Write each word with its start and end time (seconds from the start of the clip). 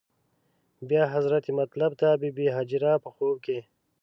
بیا 0.89 1.03
حضرت 1.13 1.45
مطلب 1.59 1.91
ته 2.01 2.07
بې 2.21 2.29
بي 2.37 2.47
هاجره 2.55 2.91
په 3.03 3.09
خوب 3.15 3.35
کې. 3.45 3.59